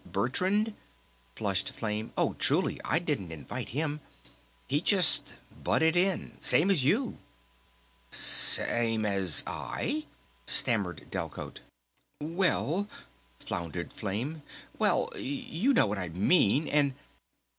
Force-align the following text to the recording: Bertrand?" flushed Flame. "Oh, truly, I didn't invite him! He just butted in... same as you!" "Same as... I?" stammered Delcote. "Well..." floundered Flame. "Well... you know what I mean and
Bertrand?" 0.03 0.73
flushed 1.35 1.73
Flame. 1.73 2.11
"Oh, 2.17 2.33
truly, 2.39 2.79
I 2.83 2.97
didn't 2.97 3.31
invite 3.31 3.69
him! 3.69 4.01
He 4.67 4.81
just 4.81 5.35
butted 5.63 5.95
in... 5.95 6.37
same 6.39 6.71
as 6.71 6.83
you!" 6.83 7.19
"Same 8.09 9.05
as... 9.05 9.43
I?" 9.45 10.07
stammered 10.47 11.05
Delcote. 11.11 11.59
"Well..." 12.19 12.87
floundered 13.41 13.93
Flame. 13.93 14.41
"Well... 14.79 15.11
you 15.15 15.71
know 15.71 15.85
what 15.85 15.99
I 15.99 16.09
mean 16.09 16.67
and 16.67 16.95